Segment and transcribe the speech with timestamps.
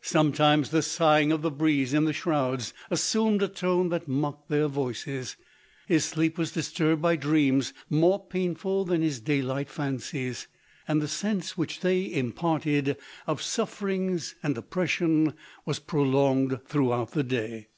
[0.00, 4.66] Sometimes the sighing of the breeze in the shrouds assumed a tone that mocked their
[4.66, 5.36] voices;
[5.86, 10.48] his sleep was disturbed by dreams more painful than his day light fancies;
[10.88, 15.34] and the sense which they impart ed of suffering and oppression,
[15.66, 17.68] was prolonged throughout the day.